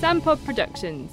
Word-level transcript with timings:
Sandpod 0.00 0.44
Productions. 0.44 1.12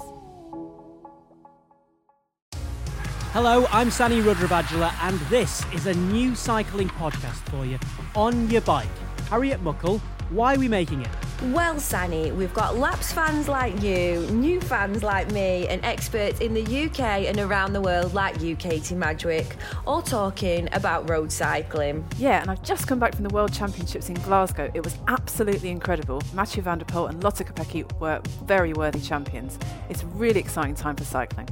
Hello, 3.32 3.66
I'm 3.70 3.90
Sanny 3.90 4.20
Rudravajhala, 4.20 4.92
and 5.02 5.18
this 5.30 5.64
is 5.72 5.86
a 5.86 5.94
new 5.94 6.34
cycling 6.34 6.88
podcast 6.88 7.48
for 7.48 7.64
you 7.64 7.78
On 8.14 8.50
Yer 8.50 8.60
Bike. 8.60 8.88
Harriet 9.30 9.62
Muckle, 9.62 9.98
why 10.30 10.54
are 10.54 10.58
we 10.58 10.68
making 10.68 11.00
it? 11.00 11.08
Well, 11.46 11.80
Sanny, 11.80 12.30
we've 12.30 12.54
got 12.54 12.76
laps 12.76 13.12
fans 13.12 13.48
like 13.48 13.82
you, 13.82 14.20
new 14.30 14.60
fans 14.60 15.02
like 15.02 15.32
me, 15.32 15.66
and 15.66 15.84
experts 15.84 16.38
in 16.38 16.54
the 16.54 16.62
UK 16.62 17.00
and 17.26 17.40
around 17.40 17.72
the 17.72 17.80
world 17.80 18.14
like 18.14 18.40
you, 18.40 18.54
Katy 18.54 18.94
Madgwick, 18.94 19.56
all 19.84 20.02
talking 20.02 20.68
about 20.70 21.10
road 21.10 21.32
cycling. 21.32 22.06
Yeah, 22.16 22.40
and 22.40 22.48
I've 22.48 22.62
just 22.62 22.86
come 22.86 23.00
back 23.00 23.16
from 23.16 23.24
the 23.24 23.34
World 23.34 23.52
Championships 23.52 24.08
in 24.08 24.14
Glasgow. 24.14 24.70
It 24.72 24.84
was 24.84 24.96
absolutely 25.08 25.70
incredible. 25.70 26.22
Mathieu 26.32 26.62
van 26.62 26.78
der 26.78 26.84
Poel 26.84 27.10
and 27.10 27.24
Lotte 27.24 27.44
Kopecky 27.44 27.90
were 27.98 28.20
very 28.44 28.72
worthy 28.72 29.00
champions. 29.00 29.58
It's 29.90 30.04
a 30.04 30.06
really 30.06 30.38
exciting 30.38 30.76
time 30.76 30.94
for 30.94 31.04
cycling. 31.04 31.48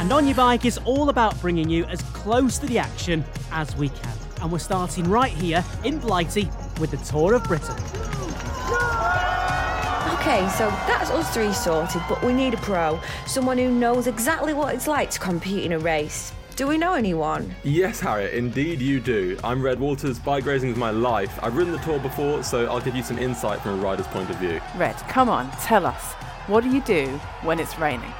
And 0.00 0.12
On 0.12 0.26
Yer 0.26 0.34
Bike 0.34 0.64
is 0.64 0.78
all 0.78 1.10
about 1.10 1.40
bringing 1.40 1.70
you 1.70 1.84
as 1.84 2.02
close 2.02 2.58
to 2.58 2.66
the 2.66 2.78
action 2.78 3.24
as 3.52 3.76
we 3.76 3.88
can. 3.88 4.18
And 4.40 4.52
we're 4.52 4.58
starting 4.58 5.08
right 5.10 5.32
here 5.32 5.64
in 5.84 5.98
Blighty 5.98 6.48
with 6.78 6.90
the 6.90 6.96
Tour 6.98 7.34
of 7.34 7.44
Britain. 7.44 7.74
Okay, 10.14 10.46
so 10.50 10.68
that's 10.86 11.10
us 11.10 11.32
three 11.32 11.52
sorted, 11.52 12.02
but 12.08 12.22
we 12.22 12.32
need 12.32 12.54
a 12.54 12.58
pro, 12.58 13.00
someone 13.26 13.56
who 13.56 13.70
knows 13.70 14.06
exactly 14.06 14.52
what 14.52 14.74
it's 14.74 14.86
like 14.86 15.10
to 15.10 15.18
compete 15.18 15.64
in 15.64 15.72
a 15.72 15.78
race. 15.78 16.32
Do 16.56 16.66
we 16.66 16.76
know 16.76 16.94
anyone? 16.94 17.54
Yes, 17.62 18.00
Harriet, 18.00 18.34
indeed 18.34 18.80
you 18.80 19.00
do. 19.00 19.38
I'm 19.44 19.62
Red 19.62 19.78
Walters, 19.78 20.18
bike 20.18 20.44
racing 20.44 20.70
is 20.70 20.76
my 20.76 20.90
life. 20.90 21.38
I've 21.42 21.56
ridden 21.56 21.72
the 21.72 21.78
tour 21.78 21.98
before, 21.98 22.42
so 22.42 22.66
I'll 22.66 22.80
give 22.80 22.96
you 22.96 23.02
some 23.02 23.18
insight 23.18 23.60
from 23.60 23.78
a 23.78 23.82
rider's 23.82 24.08
point 24.08 24.28
of 24.28 24.36
view. 24.36 24.60
Red, 24.76 24.96
come 25.08 25.28
on, 25.28 25.50
tell 25.62 25.86
us. 25.86 26.14
What 26.48 26.64
do 26.64 26.70
you 26.70 26.80
do 26.82 27.06
when 27.42 27.60
it's 27.60 27.78
raining? 27.78 28.12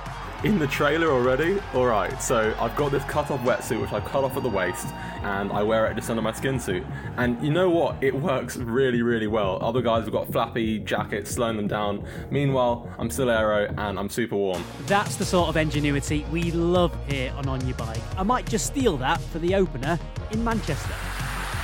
In 0.45 0.61
the 0.61 0.69
trailer 0.69 1.09
already? 1.09 1.59
Alright, 1.75 2.23
so 2.23 2.55
I've 2.61 2.77
got 2.77 2.93
this 2.93 3.03
cut 3.05 3.29
off 3.33 3.41
wetsuit 3.41 3.81
which 3.81 3.91
I 3.91 3.99
cut 3.99 4.23
off 4.23 4.37
at 4.37 4.45
the 4.45 4.49
waist 4.49 4.87
and 5.25 5.51
I 5.51 5.65
wear 5.65 5.87
it 5.87 5.97
just 5.97 6.09
under 6.11 6.23
my 6.23 6.31
skin 6.31 6.61
suit. 6.61 6.85
And 7.17 7.43
you 7.45 7.51
know 7.51 7.69
what? 7.69 7.97
It 8.05 8.15
works 8.15 8.57
really, 8.57 9.03
really 9.03 9.27
well. 9.27 9.59
Other 9.61 9.83
guys 9.83 10.05
have 10.05 10.13
got 10.13 10.31
flappy 10.31 10.79
jackets 10.79 11.33
slowing 11.33 11.57
them 11.57 11.67
down. 11.67 12.07
Meanwhile, 12.31 12.89
I'm 13.01 13.11
still 13.11 13.31
aero 13.31 13.75
and 13.79 13.99
I'm 13.99 14.09
super 14.09 14.37
warm. 14.37 14.63
That's 14.87 15.17
the 15.17 15.25
sort 15.25 15.49
of 15.49 15.57
ingenuity 15.57 16.25
we 16.31 16.53
love 16.53 16.97
here 17.09 17.33
on 17.33 17.49
On 17.49 17.67
Yer 17.67 17.75
Bike. 17.75 17.99
I 18.17 18.23
might 18.23 18.47
just 18.47 18.67
steal 18.67 18.97
that 18.99 19.21
for 19.21 19.41
the 19.41 19.57
opener 19.57 19.99
in 20.31 20.45
Manchester. 20.45 20.95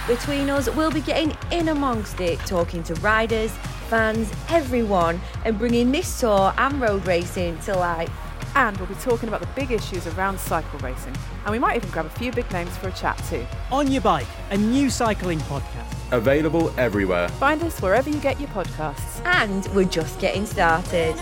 Between 0.09 0.51
us, 0.51 0.69
we'll 0.69 0.91
be 0.91 1.01
getting 1.01 1.33
in 1.53 1.69
amongst 1.69 2.21
it, 2.21 2.41
talking 2.41 2.83
to 2.83 2.95
riders, 2.97 3.53
fans, 3.89 4.33
everyone, 4.49 5.21
and 5.45 5.57
bringing 5.57 5.93
this 5.93 6.19
tour 6.19 6.53
and 6.59 6.81
road 6.81 7.07
racing 7.07 7.57
to 7.61 7.77
life. 7.77 8.11
And 8.57 8.77
we'll 8.77 8.87
be 8.87 8.95
talking 8.95 9.29
about 9.29 9.41
the 9.41 9.49
big 9.49 9.73
issues 9.73 10.07
around 10.07 10.39
cycle 10.39 10.79
racing. 10.79 11.15
And 11.45 11.51
we 11.51 11.59
might 11.59 11.77
even 11.77 11.91
grab 11.91 12.07
a 12.07 12.11
few 12.11 12.31
big 12.33 12.51
names 12.53 12.77
for 12.77 12.89
a 12.89 12.93
chat 12.93 13.19
too. 13.29 13.45
On 13.73 13.91
Yer 13.91 14.01
Bike, 14.01 14.27
a 14.51 14.57
new 14.57 14.91
cycling 14.91 15.41
podcast. 15.41 16.13
Available 16.13 16.73
everywhere. 16.79 17.29
Find 17.29 17.63
us 17.63 17.81
wherever 17.83 18.09
you 18.09 18.21
get 18.21 18.39
your 18.39 18.51
podcasts. 18.51 19.25
And 19.25 19.67
we're 19.75 19.85
just 19.85 20.21
getting 20.21 20.47
started. 20.47 21.17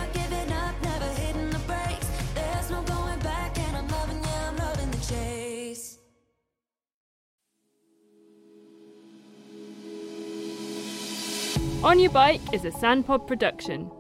On 11.83 11.99
Yer 11.99 12.11
Bike 12.11 12.41
is 12.53 12.65
a 12.65 12.71
Sandpod 12.71 13.27
production. 13.27 13.91